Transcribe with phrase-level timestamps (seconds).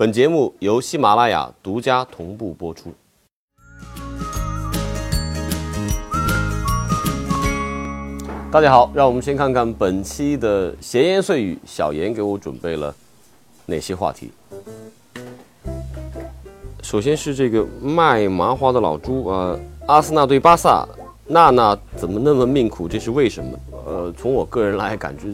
[0.00, 2.90] 本节目由喜马拉雅独家同步播出。
[8.50, 12.94] 大家好，让我们先看看本期的闲言碎语，小严给我准备了
[13.66, 14.32] 哪些话题。
[16.82, 19.54] 首先是这个卖麻花的老朱啊，
[19.86, 20.88] 阿森纳对巴萨，
[21.26, 22.88] 娜娜怎么那么命苦？
[22.88, 23.58] 这是为什么？
[23.86, 25.26] 呃，从我个人来感觉，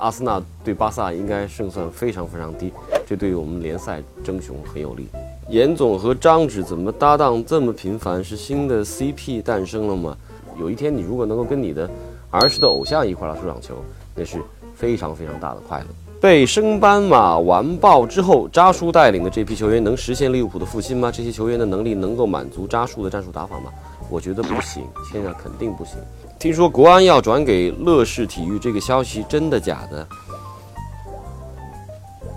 [0.00, 2.72] 阿森纳对巴萨应该胜算非常非常低，
[3.06, 5.06] 这对于我们联赛争雄很有利。
[5.48, 8.22] 严总和张指怎么搭档这么频繁？
[8.24, 10.16] 是新的 CP 诞生了吗？
[10.58, 11.88] 有一天你如果能够跟你的
[12.30, 13.74] 儿时的偶像一块来出场球，
[14.14, 14.42] 那是
[14.74, 15.86] 非常非常大的快乐。
[16.20, 21.10] 被升班马完爆之后，扎叔带领的这批球员能实现利物浦的复兴吗？
[21.10, 23.70] 这些球员的能力能够满足扎叔的战术打法吗？
[24.08, 25.94] 我觉得不行，现在肯定不行。
[26.40, 30.08] 听说国安要转给乐视体育，这个消息真的假的？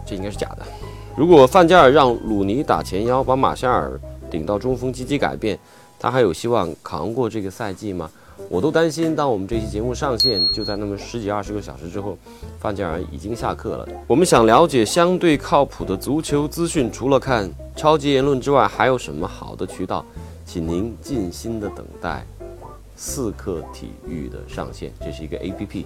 [0.05, 0.65] 这应该是假的。
[1.15, 3.97] 如果范加尔让鲁尼打前腰，把马夏尔
[4.29, 5.57] 顶到中锋积极改变，
[5.97, 8.11] 他还有希望扛过这个赛季吗？
[8.49, 12.17] 我都担心，当我们这期节目上线，就在那么十几二十个小时之后，
[12.59, 13.87] 范加尔已经下课了。
[14.05, 20.05] 我们想了解相对靠谱的足球资讯，除了看超级言论之外，还有什么好的渠道？
[20.45, 22.27] 请您静心的等待
[22.95, 25.85] 四克体育的上线，这是一个 APP。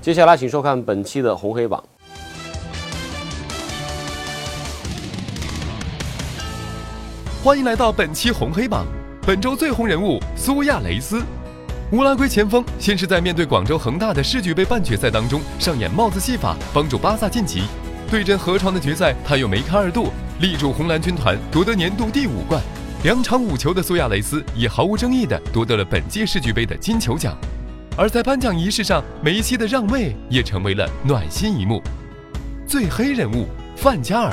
[0.00, 1.82] 接下来，请收看本期的红黑榜。
[7.42, 8.86] 欢迎来到本期红黑榜。
[9.26, 11.22] 本周最红人物苏亚雷斯，
[11.92, 17.62] 乌拉圭前锋先是在面对广州恒大的世俱杯半决赛当中上演帽子戏法，帮助巴萨晋级。
[18.10, 20.08] 对阵河床的决赛，他又梅开二度，
[20.40, 22.62] 力助红蓝军团夺得年度第五冠。
[23.04, 27.36] 两场五球的苏亚雷斯也毫无争议地夺得了本届世俱杯的金球奖。
[27.98, 31.82] 而在颁奖仪式上，梅西的让位也成为了暖心一幕。
[32.66, 33.46] 最黑人物
[33.76, 34.32] 范加尔，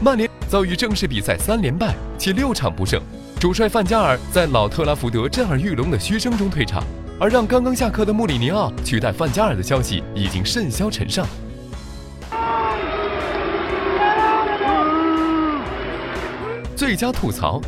[0.00, 2.98] 曼联遭遇正式比赛三连败，且六场不胜。
[3.38, 6.82] 主帅范加尔在老特拉福德震耳欲聋的嘘声中退场，
[7.20, 11.26] 而让刚刚下课的穆里尼奥取代范加尔的消息已经甚嚣尘上。
[16.74, 17.60] 最佳吐槽，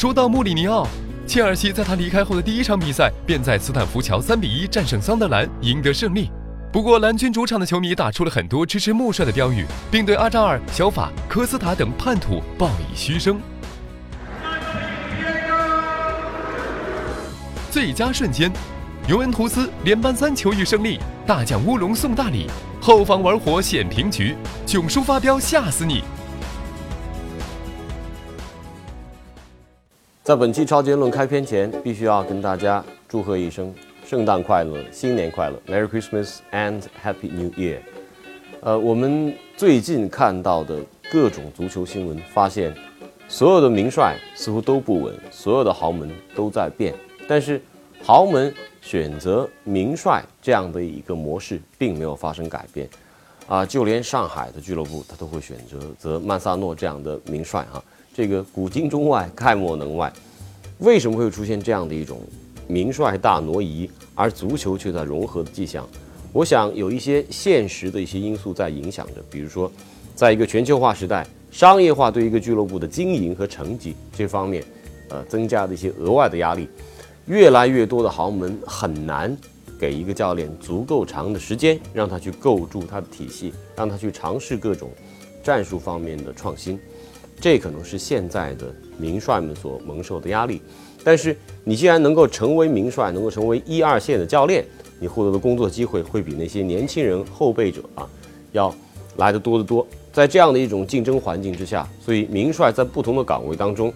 [0.00, 0.88] 说到穆里尼奥，
[1.26, 6.30] 切尔西在他离开后的第一场比赛便在斯坦福桥三比一战胜桑德兰，赢得胜利。
[6.72, 13.38] 不过蓝军主场的球迷打出了很多支持穆帅的标语，并对阿扎尔、小法、科斯塔等叛徒报以嘘声。
[17.70, 18.50] 最佳瞬间，
[19.06, 22.46] 尤文图斯连扳三球遇胜利，大将乌龙送大礼，
[22.80, 24.34] 后防玩火险平局，
[24.64, 26.02] 囧叔发飙吓死你！
[30.30, 33.74] 在本期超级论开篇前，必须要跟大家祝贺一声
[34.06, 37.78] 圣诞快乐，新年快乐，Merry Christmas and Happy New Year。
[38.60, 40.78] 呃，我们最近看到的
[41.10, 42.72] 各种足球新闻，发现
[43.26, 46.94] 所有的名帅似乎都不稳，所有的豪门都在变。
[47.26, 47.60] 但是，
[48.00, 52.88] 豪门选择名帅这样的一个模式并没有发生改变，
[53.48, 57.82] 啊，就连上海的俱乐部他都会选择则曼萨诺这样的名帅哈，
[58.12, 60.12] 这个古今中外概莫能外。
[60.78, 62.20] 为什么会出现这样的一种
[62.66, 65.86] 名帅大挪移，而足球却在融合的迹象？
[66.32, 69.70] 我想有一些现实的一些因素在影响着，比如说，
[70.14, 74.64] 在一个全球化时代，商业化对一个俱乐部的经营和成绩这方面，
[75.08, 76.68] 呃，增加的一些额外的压力。
[77.26, 79.36] 越来越多的豪门很难
[79.78, 84.90] 给一个教练足够长的时间，让他去构筑他的体系，让他去尝试各种
[85.42, 86.78] 战术方面的创新。
[87.40, 88.66] 这可能是现在的
[88.98, 90.60] 名帅们所蒙受的压力。
[91.02, 94.64] 但是，你既然能够成为名帅，能够成为一二线的教练，
[94.98, 98.06] 你获得的工作机会会比那些年轻人后备者啊
[98.52, 98.74] 要
[99.16, 99.86] 来的多得多。
[100.12, 103.92] 在这样的一种竞争环境之下，所以名帅在不同的岗位当中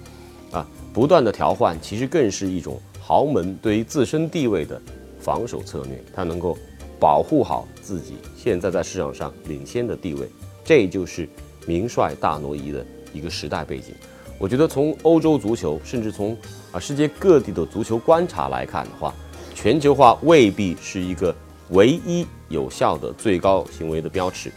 [0.51, 2.81] 啊不断的调换，其实更是一种。
[3.07, 4.81] 豪门对于自身地位的
[5.21, 6.57] 防守策略，他能够
[6.99, 10.27] 保护好自己现在在市场上领先的地位，
[10.65, 11.29] 这就是
[11.67, 12.83] 名帅大挪移的
[13.15, 13.95] 一个时代背景。
[14.39, 16.37] 我觉得从欧洲足球，甚至从
[16.73, 19.15] 啊世界各地的足球观察来看的话，
[19.55, 21.35] 全球化未必是一个
[21.71, 24.53] 唯一有效的最高行为的标尺，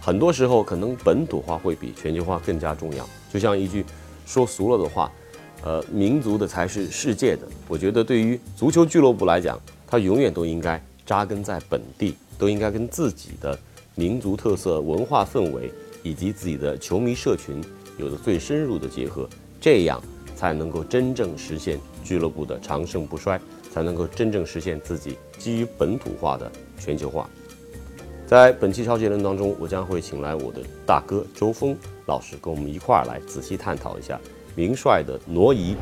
[0.00, 3.06] 很多时候可能本土化会比全球化更加重要。
[3.30, 3.84] 就像一句
[4.24, 5.12] 说俗了的话。
[5.64, 7.42] 呃，民族的才是世界的。
[7.66, 13.58] 我觉得对于足球俱乐部来讲，它永远都应该扎根在本地，都应该跟自己的
[13.96, 15.72] 民族特色、文化氛围
[16.04, 17.60] 以及自己的球迷社群
[17.98, 19.28] 有着最深入的结合，
[19.60, 20.02] 这样
[20.34, 23.40] 才能够真正实现俱乐部的长盛不衰，
[23.72, 27.28] 才能够真正实现自己基于本土化的全球化。
[28.26, 31.76] 在本期超级论当中，我将会请来我的大哥周峰
[32.06, 34.20] 老师，跟我们一块儿来仔细探讨一下
[34.54, 35.76] 名帅的挪移。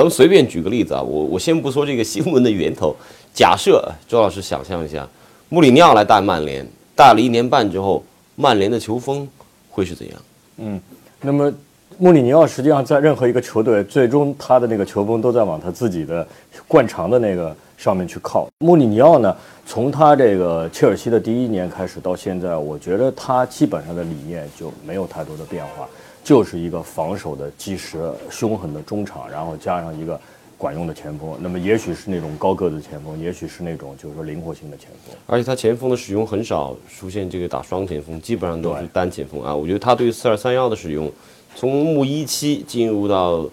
[0.00, 2.96] 咱们随便举个例子啊，我我先不说这个新闻的源头，
[3.34, 5.06] 假设周老师想象一下，
[5.50, 6.66] 穆里尼奥来带曼联，
[6.96, 8.02] 带了一年半之后，
[8.34, 9.28] 曼联的球风
[9.68, 10.16] 会是怎样？
[10.56, 10.80] 嗯，
[11.20, 11.52] 那么
[11.98, 16.26] 穆里尼奥实际上在任何一个球队，最终他的那个球风都在往他自己的
[16.66, 18.46] 惯常的那个上面去靠。
[18.58, 19.34] 穆里尼奥呢，
[19.64, 25.88] 从他这个切尔西的第一年开始到现在，我觉得他基本上的理念就没有太多的变化。
[26.22, 30.20] 就是一个防守的基石、凶狠的中场，然后加上一个
[30.58, 31.34] 管用的前锋。
[31.40, 35.16] 那么也许是那种高个子前锋，也许是那种就是说灵活性的前锋。
[35.26, 39.56] 而且他前锋的使用很少出现这个打双前锋，基本上都是单前锋啊。
[39.56, 41.10] 我觉得他对四二三幺的使用，
[41.56, 43.48] 从穆一期进入到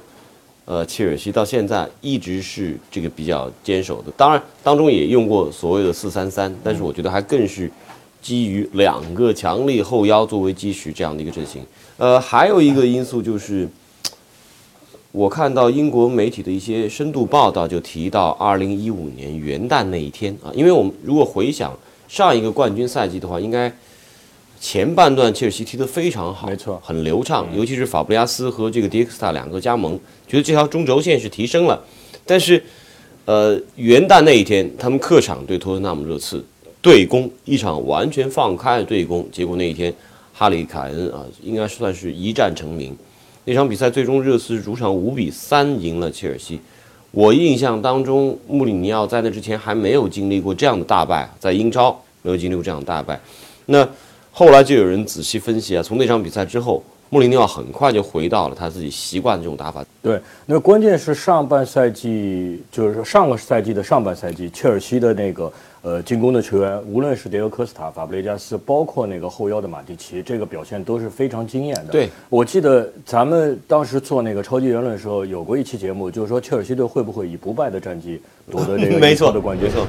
[0.68, 4.12] 呃切尔西到现在，一直是这个比较坚守的。
[4.18, 7.72] 当然当中也用过所谓的四三三，但是我觉得还更是
[8.22, 11.64] 基于两个强力后腰作为基石这样的一个阵型。
[11.96, 13.66] 呃，还有一个因素就是，
[15.14, 21.74] 我看到英国媒体的一些深度报道，就提到二零一五年元旦那一天啊，因为我们如果回想
[22.10, 23.74] 上一个冠军赛季的话，应该
[24.60, 31.82] 前半段切尔西踢得非常好，没错，很流畅，尤其是法布利亚斯和这个迪克斯塔两个加盟，觉得这条中轴线是提升了。
[32.26, 32.64] 但是，
[33.26, 36.44] 呃，元旦那一天，他们客场对托特纳姆热刺
[36.82, 39.94] 对攻一场完全放开的对攻，结果那一天。
[40.40, 42.96] 哈里凯恩啊，应该算是一战成名。
[43.46, 46.60] 那场比赛最终热刺主场五比三赢了切尔西。
[47.10, 53.20] 我印象当中，穆里尼奥在那之前还没有经历过这样的大败，在英超没有经历过这样的大败。
[53.66, 53.84] 那
[54.38, 59.84] 后来就有人仔细分析啊，从那场比赛之后，穆里尼奥很快就回到了他自己习惯的这种打法。
[60.00, 65.52] 对，那关键是上半赛季，就是上个赛季的上半赛季，切尔西的那个。
[65.82, 71.92] 呃，进攻的球员，无论是迭戈科斯塔、法布雷加斯，包括那个后腰的马蒂奇，这个表现都是非常惊艳的。
[71.92, 79.68] 对，我记得咱们当时做那个超级言论的时候，有过一期节目，就是说切尔西队会不会以不败的战绩夺得这个英超的 冠军？
[79.68, 79.88] 没错。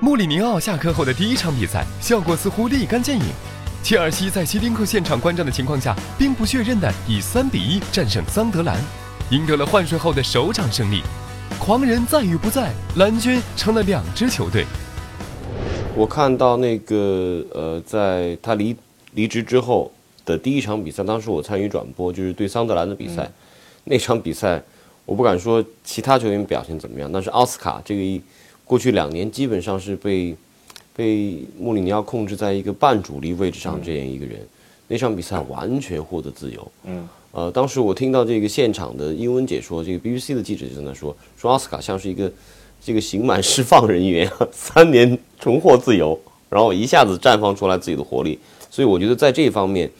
[0.00, 3.53] 穆里尼奥下课后的第一场比赛，效果似乎立竿见影。
[3.84, 8.82] 切尔西在希丁克现场观战的情况下，兵不血刃的以三比一战胜桑德兰，
[9.30, 11.02] 赢得了换帅后的首场胜利。
[11.60, 14.64] 狂人在与不在，蓝军成了两支球队。
[15.94, 18.74] 我看到那个呃，在他离
[19.12, 19.92] 离职之后
[20.24, 23.30] 的第一场比赛，当时我参与转播，就是对桑德兰的比赛。
[23.84, 24.62] 那场比赛，
[25.04, 28.18] 我不敢说其他球员表现怎么样，但是奥斯卡这个一
[28.64, 30.34] 过去两年基本上是被
[30.94, 34.38] 被穆里尼奥控制在一个半主力位置上这样一个人。
[34.88, 36.72] 那场比赛完全获得自由。
[36.84, 37.08] 嗯。
[37.32, 42.30] 呃，当时我听到这个现场的英文解说，这个 BBC 的记者就在那说，说奥斯卡像是一个。
[42.86, 46.20] 这个刑满释放人员 三年重获自由，
[46.50, 48.38] 然后一下子绽放出来自己的活力，
[48.70, 49.90] 所以我觉得在这方面，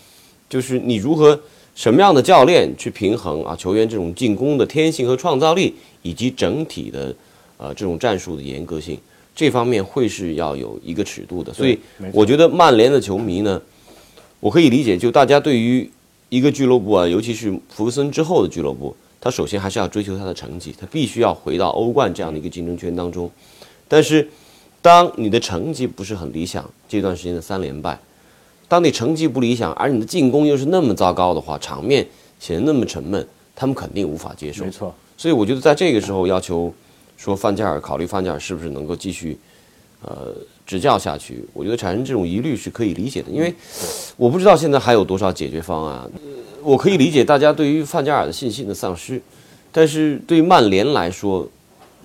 [0.50, 1.40] 就是你如何
[1.74, 7.14] 什么样的教练去平衡啊球员这种进攻的天性和创造力，以及整体的
[7.56, 8.98] 呃这种战术的严格性，
[9.34, 11.52] 这方面会是要有一个尺度的。
[11.52, 11.78] 所以
[12.12, 13.60] 我觉得曼联的球迷呢，
[14.40, 15.90] 我可以理解，就大家对于
[16.28, 18.94] 一个俱乐部啊，尤其是福格森之后的俱乐部。
[19.20, 23.30] 他首先还是要追求他的成绩，他必须要回到欧冠这样的一个竞争圈当中。
[23.88, 24.28] 但是，
[24.82, 27.98] 当你的成绩不是很理想，这段时间的三连败，
[28.68, 32.06] 当你成绩不理想，而你的进攻又是那么糟糕的话，场面
[32.38, 33.26] 显得那么沉闷，
[33.56, 34.66] 他们肯定无法接受。
[34.66, 34.94] 没错。
[35.16, 36.70] 所以我觉得在这个时候要求
[37.24, 39.38] 说范加尔考虑范加尔是不是能够继续
[40.02, 40.34] 呃
[40.66, 43.54] 执教下去，我觉得产生这种疑虑是可以理解的，因为
[44.18, 46.10] 我不知道现在还有多少解决方案。
[46.62, 49.18] 我可以理解大家对于范加尔的信心的丧失，
[49.72, 51.48] 但是对于曼联来说，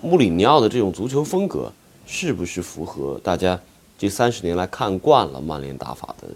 [0.00, 1.70] 穆里尼奥的这种足球风格
[2.06, 3.60] 是不是符合大家
[3.98, 6.28] 这三十年来看惯了曼联打法的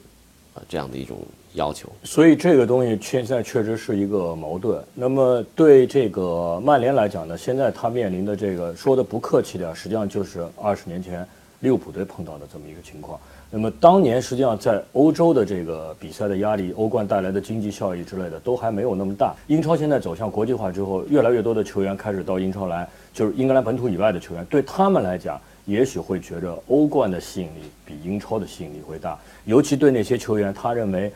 [0.52, 1.16] 啊这样的一种
[1.54, 1.88] 要求？
[2.04, 4.80] 所以这个东西现在确实是一个矛盾。
[4.94, 11.26] 那么对这个曼联来讲呢，现在他面临的这个说的不客气点，实际上就是二十年前
[11.60, 13.18] 利物浦队碰到的这么一个情况。
[13.50, 19.32] 那么当年实际上在欧洲的这个比赛的压力、欧冠带来的经济效益之类的都还没有那么大。
[19.46, 29.16] 英超现在走向国际化之后，越来越多的球员开始到英超来，就是英格兰本土以外的球员，对他们来讲，也许会觉着欧冠的吸引力比英超的吸引力会大。
[29.44, 31.12] 尤其对那些球员，他认为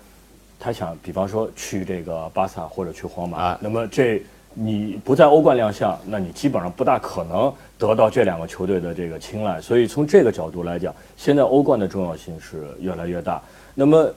[0.58, 4.20] 他想，比方说去这个巴萨或者去皇马，啊那么这
[4.54, 9.60] 你不在欧冠亮相，那你基本上不大可能得到这两个球队的这个青睐。
[9.60, 13.40] 所以从这个角度来讲，现在欧冠的重要性是越来越大。
[13.74, 14.10] 那么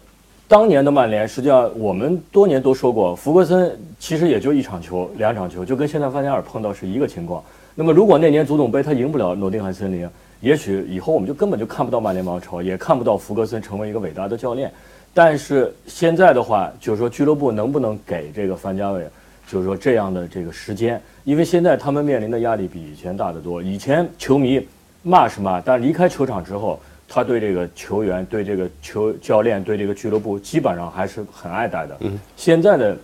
[0.47, 7.43] 当年的曼联，实际上我们多年都说过，福格森其实也就一场球、两场球，就跟现在范加尔碰到是一个情况。
[7.75, 14.71] 那么如果那年足总杯他赢不了诺丁汉森林，也许以后我们就根本就看不到曼联王朝，也看不到福格森成为一个伟大的教练。
[15.13, 19.05] 但是现在的话，就是说俱乐部能不能给这个范家伟，
[19.47, 23.61] 就是说这样的这个时间，因为现在他们面临的压力比以前大得多。
[23.61, 24.65] 以前球迷
[25.03, 31.97] 骂是骂，但离开球场之后，他对这个球员、对这个球教练、对这个俱乐部，基本上还是很爱戴的。
[32.37, 32.97] 现在的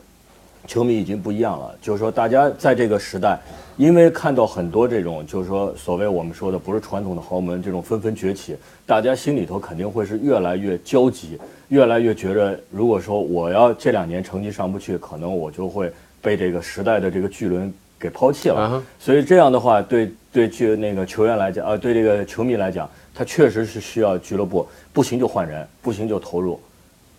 [0.65, 3.37] 球迷已经不一样了，就是说大家在这个时代，
[3.75, 11.37] 因为看到很多这种就是说所谓我们说的不是传统的豪门这种纷纷崛起，大家心里头肯定会是越来越焦急，
[11.69, 18.62] 越来越觉得，如果说我要这两年成绩上不去，可能我就会被这个时代的这个巨轮给抛弃了。
[18.62, 26.59] 啊所以这样的话，对对俱那个球员来讲，啊，对这个球迷来讲，他确实是需要俱乐部不行就换人，不行就投入，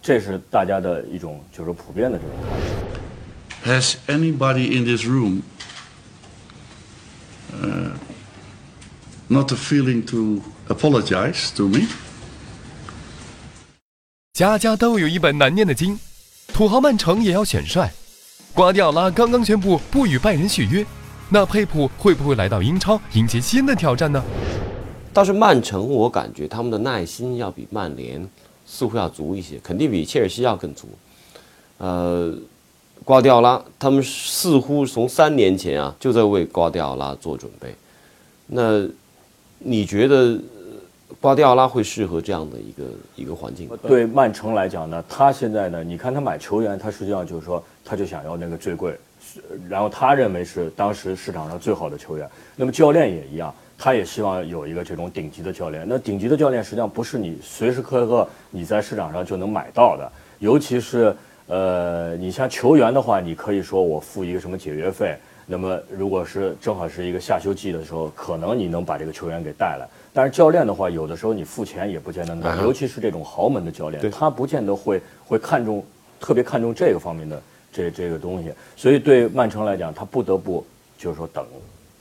[0.01, 3.79] 这是大家的一种就是普遍的这种看法。
[3.81, 5.43] Has anybody in this room
[7.53, 7.91] uh,
[9.29, 11.87] not a feeling to apologize to me?
[14.39, 15.99] 家家都有一本难念的经，
[16.55, 17.93] 土豪曼城也要选帅。
[18.55, 20.87] 瓜迪奥拉刚刚宣布不与拜仁续约，
[21.29, 24.23] 那佩普会不会来到英超迎接新的挑战呢？
[25.13, 28.25] 倒是曼城，我感觉他们的耐心要比曼联
[28.65, 30.89] 似乎要足一些，肯定比切尔西要更足。
[31.79, 32.33] 呃，
[33.03, 37.75] 瓜迪奥拉他们似乎从三年前啊就在为瓜迪奥拉做准备。
[38.47, 38.87] 那
[39.59, 40.39] 你觉得
[41.21, 42.85] 瓜迪奥拉会适合这样的一个
[43.17, 43.69] 一个环境？
[43.89, 48.95] 对曼城来讲呢，他现在呢，你看他买球员，他实际上就是说，他就想要那个最贵，
[49.69, 52.29] 然后他认为是当时市场上最好的球员。
[52.55, 55.85] 那么教练也一样，他也希望有一个这种顶级的教练。
[55.89, 61.13] 那顶级的教练实际上不是你随时刻刻你在市场上就能买到的，尤其是
[61.49, 65.17] 呃，你像球员的话，你可以说我付一个什么解约费。
[65.51, 69.89] 那么，如果是正好是一个下休季的时候，可能你能把这个球员给带来。
[70.13, 75.85] 但是教练的话，有的时候你付钱也不见得能尤其是这种豪门的教练，他不见得会会看重，
[76.19, 77.41] 特别看重这个方面的
[77.73, 78.51] 这这个东西。
[78.77, 80.65] 所以对曼城来讲，他不得不
[80.97, 81.45] 就是说等，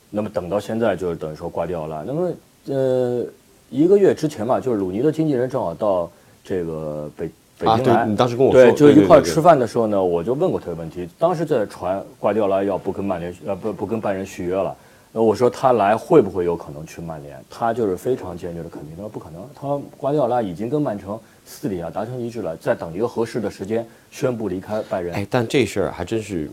[0.10, 2.04] 那么等到现在就是等于说瓜迪奥拉。
[2.08, 2.32] 那么
[2.68, 3.26] 呃，
[3.70, 6.10] 一个月之前吧，就是鲁尼的经纪人正好到
[6.44, 11.08] 这个北北啊京来，对你当时跟我说对，就一块儿吃饭的时候呢，我就问过他的问题。
[11.20, 14.76] 当时在传瓜迪奥拉要不跟曼联呃不不跟拜仁续约了，呃
[15.24, 17.38] 我说他来会不会有可能去曼联？
[17.50, 19.48] 他就是非常坚决的肯定，他说不可能。
[19.56, 25.14] 他瓜迪奥拉已经跟曼城私底下达成一致了，在等一个合适的时间宣布离开拜仁。
[25.14, 26.50] 哎，但这事儿还真是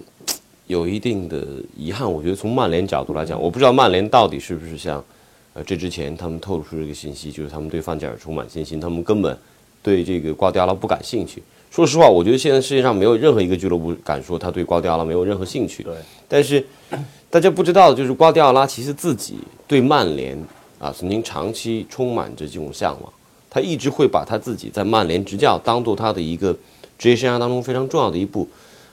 [0.67, 1.45] 有一定的
[1.77, 2.11] 遗憾。
[2.11, 5.05] 我觉得从曼联角度来讲，我不知道曼联到底是不是像，
[5.53, 9.37] 呃，这之前他们透露出这个信息，就是他们对范加尔充满信心，他们根本
[9.83, 11.43] 对这个瓜迪奥拉不感兴趣。
[11.75, 15.83] 说实话，我觉得现在世界上没有任何一个俱乐部敢说他对瓜迪奥拉没有任何兴趣。
[15.83, 15.93] 对，
[16.29, 16.65] 但是
[17.29, 20.39] 大家不知道，就是瓜迪奥拉其实自己对曼联
[20.79, 23.13] 啊曾经长期充满着这种向往，
[23.51, 26.57] 他一直会把他自己在曼联执教当做他的一个
[26.97, 28.47] 职业生涯当中非常重要的一步。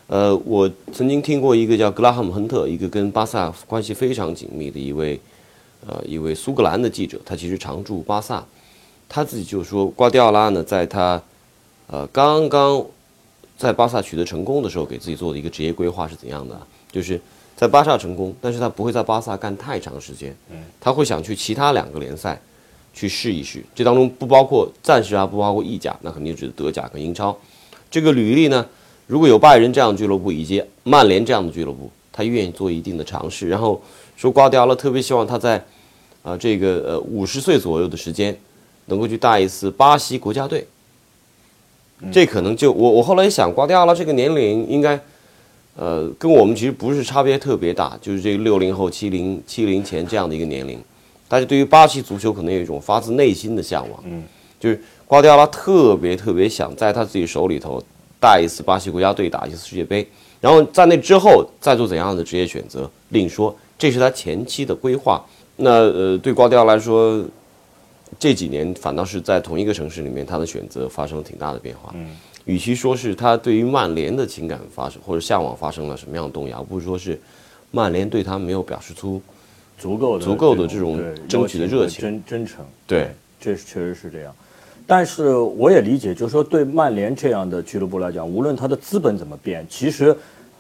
[0.07, 5.21] 呃，我曾经听过一个叫格拉汉姆·亨特，一个跟巴萨关系非常紧密的一位
[5.85, 8.43] 呃一位苏格兰的记者，他其实常驻巴萨，
[9.07, 11.21] 他自己就说瓜迪奥拉呢，在他
[11.87, 12.85] 呃刚刚
[13.57, 16.65] 在巴萨取得成功的时候，给自己做的一个职业规划是怎样的啊？
[16.91, 17.19] 就是
[17.55, 20.35] 在巴萨成功，但是他不会在巴萨干太长时间，
[20.79, 22.41] 他会想去其他两个联赛
[22.93, 27.37] 去试一试，这当中不包括暂时啊，不包括意甲，那肯定指德甲跟英超。
[27.89, 28.65] 这个履历呢，
[29.05, 33.47] 如果有拜仁这样的俱乐部以及曼联这样的俱乐部，他愿意做一定的尝试。
[33.47, 33.81] 然后
[34.17, 35.63] 说瓜迪奥拉特别希望他在
[36.23, 38.37] 啊、这个呃五十岁左右的时间，
[38.85, 40.67] 能够去带一次巴西国家队。
[42.09, 44.99] 这可能就我我后来一想，瓜迪奥拉这个年龄应该，
[45.75, 50.79] 呃，跟我们其实不是差别特别大，就是这个六零后、七零七零前这样的一个年龄，
[51.27, 54.23] 大家对于巴西足球可能有一种发自内心的向往，嗯，
[54.59, 57.81] 就是瓜迪奥拉特别特别想在他自己手里头
[58.19, 60.07] 带一次巴西国家队打一次世界杯，
[60.39, 65.23] 然后在那之后再做怎样的职业选择另说，这是他前期的规划。
[65.57, 67.23] 那呃，对瓜迪奥拉来说，
[68.19, 71.91] 这几年反倒是在同一个城市里面，他的选择发生了挺大的变化。
[71.95, 72.15] 嗯，
[72.45, 77.19] 与其说是他对于曼联的情感发生或者向往发生了什么样的动摇，不如说是
[77.71, 79.21] 曼联对他没有表示出
[79.77, 82.65] 足够的足够的这种争取的热情真真诚。
[82.85, 84.35] 对，这是确实是这样。
[84.85, 90.13] 但是我也理解，就是说对曼联这样的俱乐部来讲，无论他的资本怎么变，其实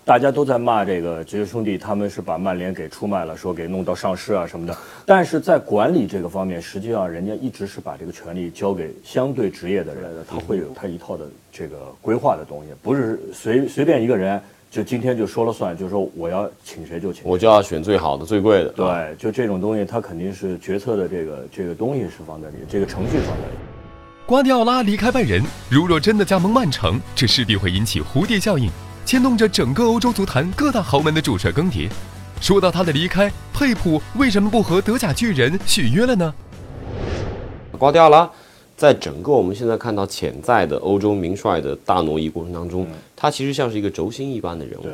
[0.03, 4.75] 大家都在骂这个职业兄弟，他们是把曼联给出卖了，说给弄到上市啊什么的。
[5.05, 14.41] 但是在管理这个方面，实际上人家一直是把这个权利交给相对职业的人，他会有他一套的这个规划的东西，不是随随便一个人
[14.71, 17.29] 就今天就说了算，就是说我要请谁就请谁。
[17.29, 18.69] 我就要选最好的、最贵的。
[18.83, 23.57] 啊对，就这种东西，他肯定是决策的这个这个东西是放在里，这个程序放在里。
[24.25, 28.69] 瓜迪奥拉离开拜仁，如若真的加盟曼城，这势必会引起蝴蝶效应，
[29.05, 31.89] 牵动着整个欧洲足坛各大豪门的主帅更迭。
[32.39, 36.33] 说到他的离开，佩普为什么不和德甲巨人续约了呢？
[37.77, 38.29] 瓜迪奥拉
[38.77, 44.85] 在整个我们现在看到潜在的欧洲名帅的大挪移过程当中，他其实像是一个轴心一般的人物。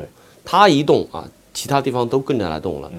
[0.44, 2.92] 他一动啊，其他地方都跟着来动了。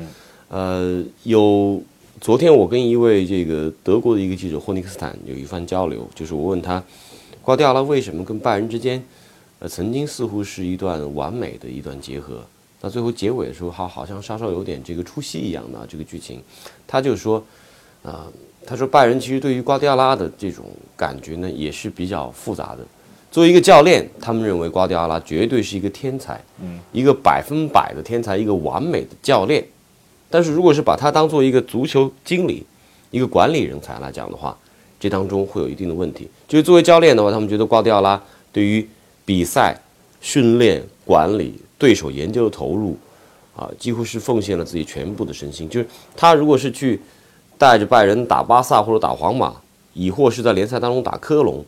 [0.47, 1.81] 呃，有
[2.19, 6.83] 昨天我跟一位这个德国的一个记者霍尼克斯坦有一番交流，就是我问他，
[7.43, 9.03] 瓜迪奥拉为什么跟拜仁之间，
[9.59, 12.41] 呃，曾经似乎是一段完美的一段结合，
[12.81, 16.41] 那最后结尾的时候，好好像稍稍有点这个出戏一样的啊这个剧情，
[16.87, 17.43] 他就说，
[18.01, 18.25] 啊、
[18.65, 22.79] 他说拜仁其实对于瓜迪奥拉的这种感觉呢，也是比较复杂的。
[23.31, 29.63] 作为一个教练，他们认为瓜迪奥拉绝对是一个天才，嗯，一个百分百的天才，一个完美的教练。
[30.29, 32.65] 但是如果是把他当做一个足球经理、
[33.11, 34.57] 一个管理人才来讲的话，
[34.99, 36.29] 这当中会有一定的问题。
[36.47, 38.19] 就是作为教练的话，他们觉得瓜迪奥拉
[38.51, 38.87] 对于
[39.29, 39.79] 比赛、
[40.19, 42.97] 训练、管理、对手研究的投入，
[43.55, 45.69] 啊，几乎是奉献了自己全部的身心。
[45.69, 45.85] 就是
[46.17, 46.99] 他如果是去
[47.55, 49.53] 带着拜仁打巴萨或者打皇马，
[49.93, 51.63] 亦或是在联赛当中打科隆，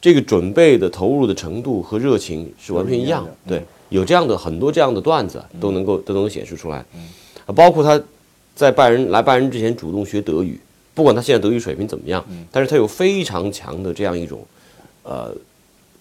[0.00, 3.28] 这个准备的投入的程度和热情是完全一样。
[3.46, 6.78] 对，有这样的很多这样的段子都能够都能够显示出来，
[7.44, 8.02] 啊，包括他
[8.54, 10.58] 在拜仁来拜仁之前主动学德语，
[10.94, 14.42] 不管他现在德语水平怎么样，但是他有非常强的这样一种
[15.02, 15.30] 呃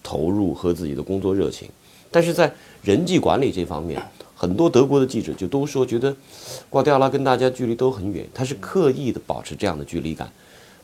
[0.03, 1.69] 投入和自己的工作热情，
[2.11, 3.99] 但是在人际管理这方面，
[4.35, 6.15] 很多德国的记者就都说觉得
[6.69, 10.29] 瓜迪奥拉跟大家距离都很远，他是刻意的保持这样的距离感，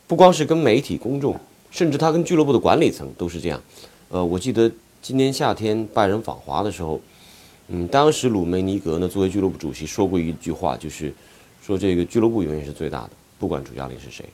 [0.06, 1.38] 不光是跟媒体公众，
[1.70, 3.60] 甚至他跟俱乐部的管理层都是这样。
[4.08, 4.70] 呃，我记得
[5.02, 7.00] 今年夏天拜仁访华的时候，
[7.68, 11.12] 嗯，当时鲁梅尼格呢作为俱乐部主席说过一句话，就是
[11.62, 14.24] 说这个俱乐部永远是最大的，不管主教练是谁。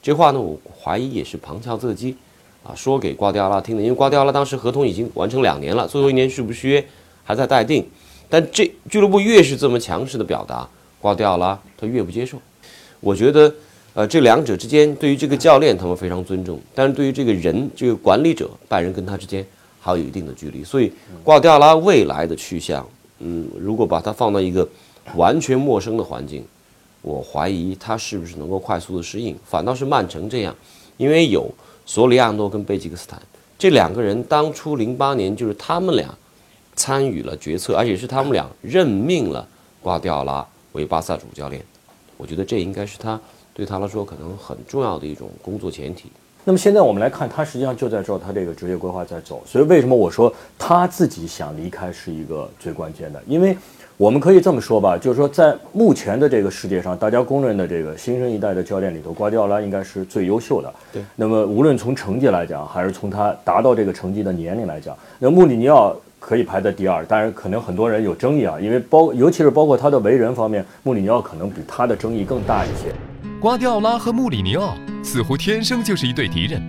[0.00, 2.16] 这话呢，我怀疑也是旁敲侧击
[2.66, 6.84] 啊，说给瓜迪奥拉听的，因为瓜迪奥拉当时合同已经完成两年了，最后一年续不续约
[7.22, 7.86] 还在待定。
[8.28, 10.68] 但这俱乐部越是这么强势的表达，
[11.00, 12.36] 瓜迪奥拉他越不接受。
[12.98, 13.54] 我觉得，
[13.94, 19.46] 呃，这两者之间对于这个教练他们非常尊重，但是对于这个人这个管理者拜仁跟他之间
[19.80, 20.64] 还有一定的距离。
[20.64, 22.84] 所以瓜迪奥拉未来的去向，
[23.20, 24.68] 嗯，如果把他放到一个
[25.14, 26.44] 完全陌生的环境，
[27.02, 29.36] 我怀疑他是不是能够快速的适应。
[29.44, 30.52] 反倒是曼城这样，
[30.96, 31.48] 因为有
[31.86, 33.22] 索里亚诺跟贝吉克斯坦
[33.56, 36.12] 这两个人，当初零八年就是他们俩
[36.74, 39.48] 参与了决策，而且是他们俩任命了
[39.80, 41.64] 瓜迪奥拉为巴萨主教练。
[42.18, 43.18] 我觉得这应该是他
[43.54, 46.10] 对他来说可能很重要的一种工作前提。
[46.48, 49.42] 那么现在我们来看，他实际上就在照他这个职业规划在走。
[49.44, 53.20] 所以为什么我说他自己想离开是一个最关键的？
[53.26, 53.58] 因为
[53.96, 60.72] 我们可以这么说吧，就是说在目前的这个世界上，大家公认的这个新生一代的教练里头，瓜迪奥拉应该是最优秀的。
[60.92, 61.02] 对。
[61.16, 67.04] 那么无论从成绩来讲，还是从他达到这个成绩的年龄来讲，那穆里尼奥可以排在第二。
[67.06, 72.94] 当然，可能很多人有争议啊，因为包尤其是包括他的为人方面，穆里尼奥可能比他的争议更大一些。
[73.46, 76.60] 瓜迪奥拉和穆里尼奥似乎天生就是一对敌人，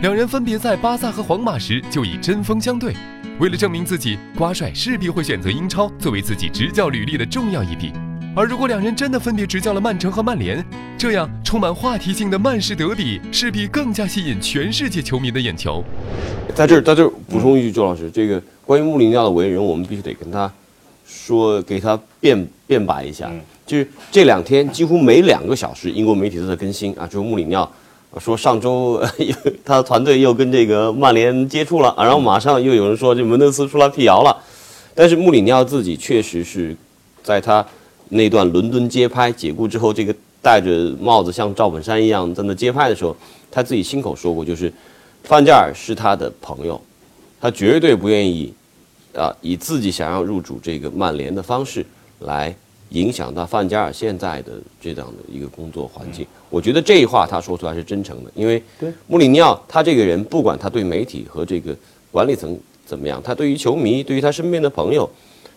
[0.00, 2.94] 两人分别在巴萨和皇马时就已针锋相对。
[3.38, 7.92] 为了证明自己，瓜帅势必会选择英超作为自己执教履历的重要一笔。
[8.34, 10.64] 而如果两人真的分别执教了曼城和曼联，
[10.96, 15.84] 这样充满话题性的曼市德比势必更加吸引全世界球迷的眼球。
[16.54, 20.50] 在这儿，在这儿补充一句，周老师，这个关于穆里尼奥的为人，我们必须得跟他
[21.06, 23.30] 说，给他辩辩白一下。
[23.66, 27.70] 就是这两天几乎每两个小时，英国媒体都在更新啊，就是穆里尼奥
[28.20, 29.02] 说上周
[29.64, 34.36] 他的团队又跟这个曼联接触了，啊然后马上又有人说这门德斯出来辟谣了。
[34.94, 36.76] 但是穆里尼奥自己确实是
[37.22, 37.64] 在他
[38.10, 43.16] 那段伦敦街拍解雇之后，这个戴着帽子像赵本山一样在那街拍的时候，
[43.50, 44.72] 他自己亲口说过，就是
[45.22, 46.80] 范加尔是他的朋友，
[47.40, 48.52] 他绝对不愿意
[49.14, 51.84] 啊以自己想要入主这个曼联的方式
[52.20, 52.54] 来
[52.90, 56.26] 影响到范加尔现在的这样的一个工作环境。
[56.50, 58.62] 我觉得这一话他说出来是真诚的，因为
[59.08, 61.76] 穆里尼奥他这个人，不管他对媒体和这个
[62.12, 65.08] 管理层怎么样，他对于球迷，对于他身边的朋友，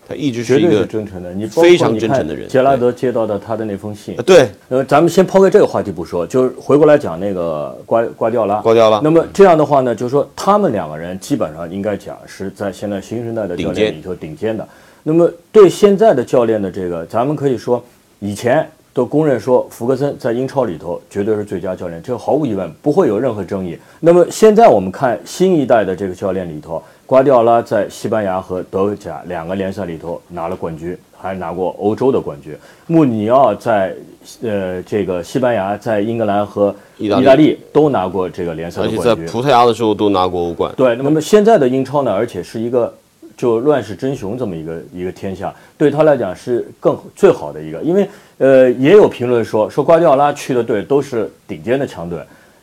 [0.08, 1.34] 他一直是是一个真诚的。
[1.34, 8.56] 你非常真诚的人杰拉德接到的他的那封信呃，对呃，咱们先抛开这个话题不说，就是回过来讲那个瓜瓜迪奥拉。
[8.62, 14.66] 瓜迪奥拉那么这样的话呢，就是说他们两个人基本上应该讲是在现在新生代的教练里头顶尖的。
[15.02, 17.82] 那么对现在的教练的这个，咱们可以说
[18.18, 23.78] 以前都公认说福格森在英超里头绝对是最佳教练，这个毫无疑问不会有任何争议。
[24.00, 32.54] 那么现在我们看新一代的这个教练里头，瓜迪奥拉在西班牙和德甲两个联赛里头拿了冠军，还拿过欧洲的冠军。
[32.86, 33.94] 穆里尼奥在
[34.42, 36.68] 呃这个西班牙、在英格兰和
[36.98, 39.14] 意意大利大利都拿过这个联赛而且在。
[39.14, 40.70] 葡萄牙的时候都拿过欧冠。
[40.76, 42.92] 对，那么现在的英超呢，而且是一个
[43.38, 52.18] 就乱世真雄这么一个一个天下，对他来讲是更最好的一个，因为呃也有评论说说瓜迪奥拉去的队都是顶尖的强队。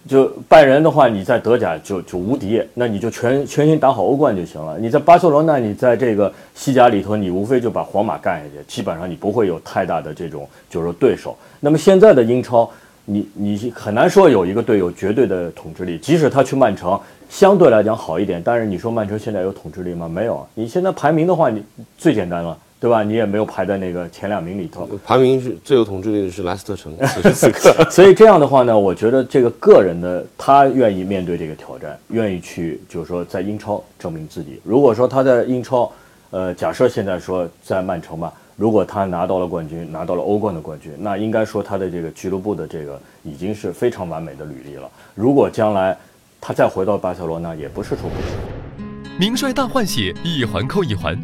[0.08, 4.78] 就拜仁的话，你在德甲就就无敌，那你就全全心打好欧冠就行了。
[4.80, 11.36] 你在巴塞罗那，你在这个西甲里头，你无非就把皇马干下去，基本上你不会有太大的这种就是对手。
[11.60, 12.70] 那么现在的英超，
[13.06, 20.08] 你你很难说有一个队有绝对的统治力，即使他去曼城，相对来讲好一点，但是你说曼城现在有统治力吗？
[20.08, 20.46] 没有。
[20.54, 21.64] 你现在排名的话，你
[21.98, 22.56] 最简单了，
[22.86, 23.02] 对吧？
[23.02, 24.88] 你也没有排在那个前两名里头。
[25.04, 27.74] 排名是最有统治力的是莱斯特城，此时此刻。
[27.90, 34.62] 所以这样的话呢，我觉得这个个人的他愿意面对这个挑战，愿意去就是说在英超证明自己。
[34.64, 35.92] 如果说他在英超，
[36.30, 44.88] 呃，假设现在说在曼城吧，如果他拿到了冠军，拿到了欧冠的冠军，那应该说他的这个俱乐部的这个已经是非常完美的履历了。
[45.16, 45.98] 如果将来
[46.40, 48.86] 他再回到巴塞罗那，也不是说不行。
[49.20, 51.18] 名帅大换血，一环扣一环。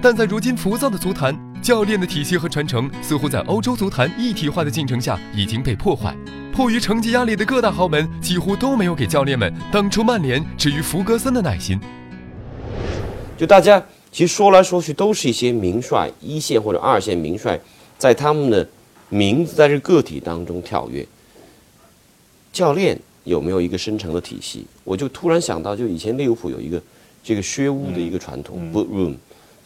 [0.00, 6.16] 但在如今浮躁的足坛，教练的体系和传承似乎在欧洲足坛一体化的进程下已经被破坏。
[6.52, 11.80] 迫于成绩压力的各大豪门几乎都没有给教练们当初曼联至于弗格森的耐心。
[13.36, 17.58] 就大家其实说来说去都是一些名帅，一线或者二线名帅，
[17.98, 18.68] 在他们的
[19.08, 21.04] 名字在这个体当中跳跃。
[22.52, 24.64] 教练有没有一个深层的体系？
[24.84, 26.80] 我就突然想到，就以前利物浦有一个
[27.22, 29.14] 这个靴屋的一个传统、boot room，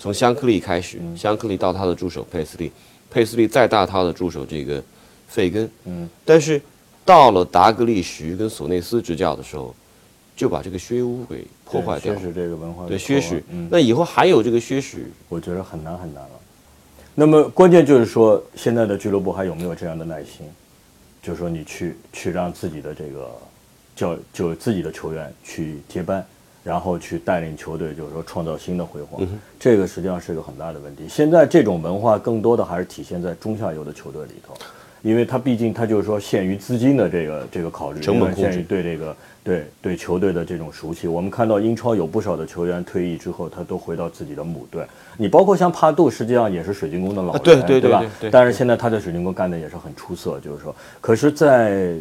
[0.02, 2.72] 从香克利开始，香克利到他的助手佩斯利，
[3.08, 4.82] 佩斯利再到他的助手这个
[5.28, 6.60] 费根，嗯，但是
[7.04, 9.72] 到了达格利什跟索内斯执教的时候，
[10.34, 12.26] 就把这个靴屋给破坏掉对，薛。
[12.26, 16.30] 史这个文化对，的破坏薛史，嗯，那以后还有这个薛史，我觉得很难很难了。
[17.14, 20.44] 那么关键就是说，现在的俱乐部还有没有这样的耐心？
[21.22, 23.30] 就是说，你去去让自己的这个
[23.94, 26.26] 教就自己的球员去接班，
[26.64, 29.20] 然后去带领球队，就是说创造新的辉煌。
[29.58, 31.04] 这个实际上是一个很大的问题。
[31.08, 34.54] 现在这种文化更多的还是体现在中下游的球队里头，
[35.02, 41.08] 因为它毕竟它就是说限于资金的这个这个考虑，成本控制对这个对对球队的这种熟悉。
[41.08, 44.84] 我们看到英超有不少的球员退役之后，他都回到自己的母队。
[45.16, 51.94] 你包括像帕杜，实际上也是水晶宫的老对对对吧但是现在他在水晶宫干的也是很出色，就是说，可是，在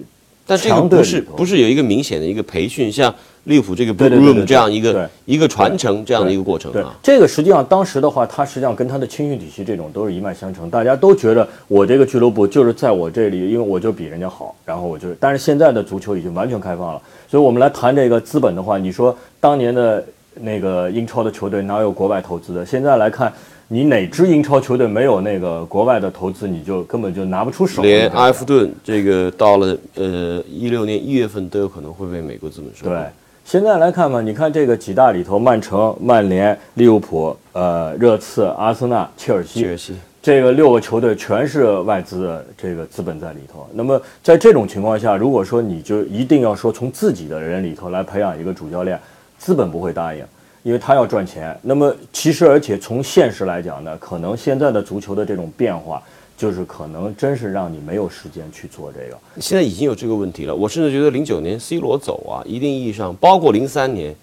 [0.52, 3.14] 但这个不是不是有一个明显的一个培训，像
[3.46, 6.94] 利物浦这个 Room 这样一对个一个传承这样的一个过程对啊，。
[7.02, 20.04] 这个实际上当时的话，他实际上跟他的青训体系这种都是一脉相承，大家都觉得我这个俱乐部就是在我这里，因为我就比人家好，然后我就，但是现在的足球已经完全开放了，所以我们来谈这个资本的话，你说当年的
[20.42, 22.66] 那个英超的球队哪有国外投资的？
[22.66, 23.32] 现在来看。
[23.74, 27.82] 你哪支英超球队没有那个国外的投资，你就根本就拿不出手。
[27.82, 32.92] 连埃弗顿这个到了呃一六年一月份都有可能会被美国资本收购。
[32.92, 33.06] 对，
[33.46, 43.66] 现在来看嘛，你看这个几大里头，曼城、曼联、利物浦、呃热刺、阿森纳、切尔西，切尔西这个六个球队全是外资的这个资本在里头。
[43.74, 49.00] 那么在这种情况下，如果说你就一定要说从自己的人里头来培养一个主教练，
[49.40, 50.22] 资本不会答应。
[50.64, 56.02] 因为他要赚钱，那么其实而且从现实来讲呢，可能现在的足球的这种变化，
[56.38, 59.18] 就是可能真是让你没有时间去做这个。
[59.40, 60.56] 现在已经有这个问题了。
[60.56, 64.16] 我甚至觉得零九年 C 罗走啊，一定意义上，包括零三年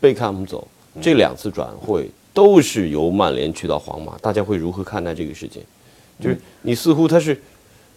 [0.00, 0.66] 贝克汉姆走，
[1.00, 5.62] 这两次转会都是由曼联去到皇马，大家会如何看待这个事情？
[6.20, 7.40] 就是你似乎他是，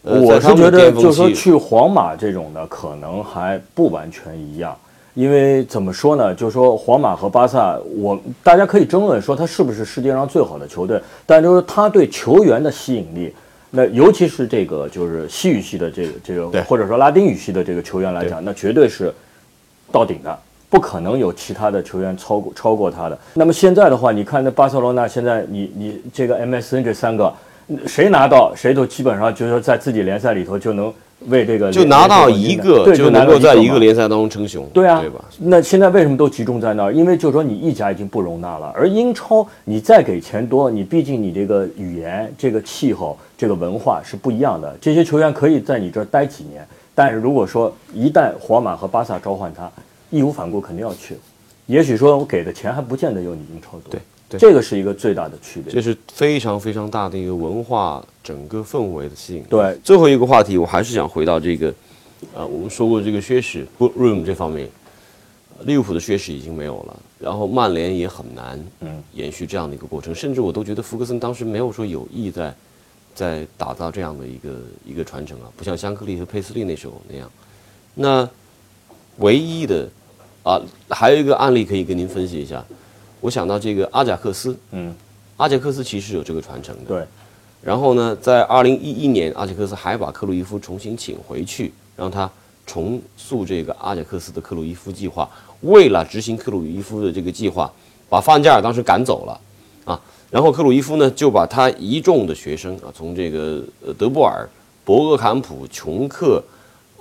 [0.04, 4.78] 呃，我是觉得，就是说去皇马这种的，可能还不完全一样。
[5.18, 6.32] 因为怎么说呢？
[6.36, 13.34] 就是说皇马和巴萨，我大家可以争论说他是不是世界上最好的球队，但就是他对球员的吸引力，
[13.72, 19.12] 那尤其是这个就是西语系的这个这个，或者说拉丁语系的这个球员来讲，那绝对是
[19.92, 20.38] 到顶的，
[20.70, 23.18] 不可能有其他的球员超过超过他的。
[23.34, 27.34] 那么现在的话，你看那巴塞罗那现在你你这个 MSN 这三个，
[27.88, 30.94] 谁拿到谁都基本上就是说在自己联赛里头就能
[31.26, 33.78] 为这个就拿到一个对就能够在一个。
[33.78, 35.24] 联赛当中称雄，对啊，对吧？
[35.38, 36.94] 那现在为什么都集中在那儿？
[36.94, 44.76] 因为就是说你意甲已经不容纳了，而英超你再给钱多，你毕竟你这个语言、这个气候、这个文化是不一样的。
[44.82, 49.72] 这些球员可以在你这儿待几年，但是如果说一旦皇马和巴萨召唤他，
[50.10, 51.16] 义无反顾肯定要去。
[51.68, 55.72] 也许说我给的钱还不见得有你英超多，对对这个是一个最大的区别。
[55.72, 59.44] 这是非常非常大的一个文化整个氛围的吸引。
[59.44, 61.74] 对最后一个话题，我还是想回到这个，
[62.34, 64.68] 呃，我们说过这个靴史 book room 这方面，
[65.62, 72.54] 利物浦的靴史已经没有了，然后曼联也很难嗯延续这样的一个过程，甚至我都觉得福格森当时没有说有意在
[73.16, 74.50] 在打造这样的一个
[74.86, 77.32] 一个传承啊，不像香克利和佩斯利那时候那样。
[77.96, 78.30] 那
[79.18, 79.90] 唯一的
[80.44, 82.64] 啊，还有一个案例可以跟您分析一下，
[83.28, 84.96] 我想到这个阿贾克斯，嗯，
[85.36, 87.04] 阿贾克斯其实有这个传承的，对，
[87.62, 92.32] 然后呢，在二零一一年，阿贾克斯还把克鲁伊夫重新请回去，让他
[92.66, 95.30] 重塑这个阿贾克斯的克鲁伊夫计划。
[95.60, 97.70] 为了执行克鲁伊夫的这个计划，
[98.08, 99.42] 把范加尔当时赶走了
[99.84, 100.00] 啊。
[100.32, 104.48] 然后克鲁伊夫呢，就把他一众的学生啊，从这个呃德布尔、
[104.86, 106.42] 博格坎普、琼克、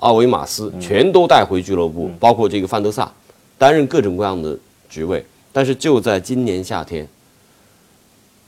[0.01, 3.09] 奥维马斯全都带回俱乐部，包括这个范德萨，
[3.57, 4.59] 担任各种各样的
[4.91, 5.25] 职位。
[5.57, 7.09] 但是就在今年夏天，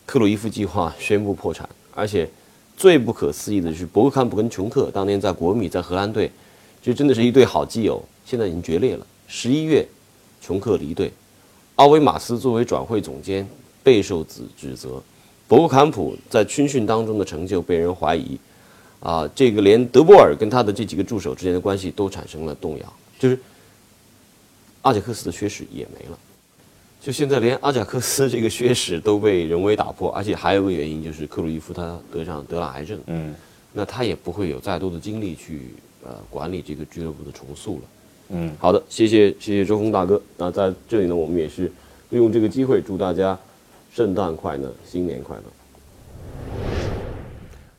[0.05, 2.29] 克鲁伊夫计划宣布破产，而且
[2.77, 6.31] 最不可思议的是，博格坎普跟琼克当年在国米、在荷兰队，
[6.83, 9.07] 这真的是一对好基友，现在已经决裂了。
[9.27, 9.89] 十一月，
[10.43, 11.11] 琼克离队，
[11.77, 13.49] 奥维马斯作为转会总监
[13.83, 15.03] 备受指指责，
[15.47, 18.39] 博格坎普在军训当中的成就被人怀疑，
[19.01, 23.41] 啊，这个连德波尔跟他的这几个助手之间的关系都产生了动摇，就是
[24.83, 26.19] 阿贾克斯的缺失也没了。
[27.01, 33.35] 就现在连阿贾克斯这个血史都被人为打破，而且还有个原因就是克鲁伊夫他得上得了癌症，嗯
[33.73, 37.83] 那他也不会有再多的精力去呃管理这个俱乐部的重塑了。
[38.31, 40.21] 嗯，好的，谢谢谢谢周峰大哥。
[40.37, 41.71] 那在这里呢，我们也是
[42.11, 43.39] 利用这个机会祝大家
[43.93, 45.43] 圣诞快乐，新年快乐。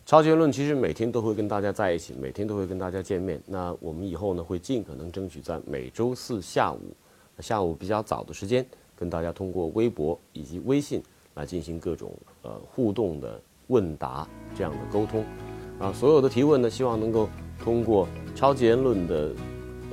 [0.06, 3.40] 超结论其实每天都会跟大家在一起，每天都会跟大家见面。
[3.46, 6.80] 那我们以后呢，会尽可能争取在每周四下午，
[7.40, 8.66] 下午比较早的时间，
[9.00, 11.02] 跟大家通过微博以及微信
[11.36, 15.24] 来进行各种呃互动的问答这样的沟通。
[15.80, 17.30] 啊，所有的提问呢，希望能够
[17.64, 19.32] 通过超级言论的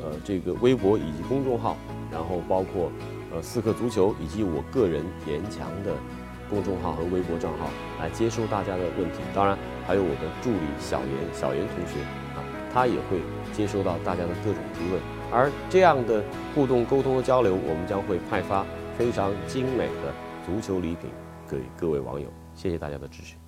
[0.02, 1.76] 呃这个微博以及公众号，
[2.10, 2.90] 然后包括
[3.32, 5.94] 呃四克足球以及我个人严强的
[6.50, 9.20] 公众号和微博账号来接收大家的问题。
[9.32, 12.00] 当然，还有我的助理小严小严同学
[12.34, 12.42] 啊，
[12.74, 13.20] 他也会
[13.52, 15.00] 接收到大家的各种提问。
[15.30, 18.66] 而这样的互动、沟通和交流，我们将会派发
[18.98, 21.10] 非常精美的足球礼品
[21.48, 22.28] 给各位网友。
[22.54, 23.45] 谢谢大家的支持。